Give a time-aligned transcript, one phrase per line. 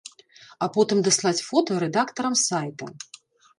[0.65, 2.85] А потым даслаць фота рэдактарам сайта.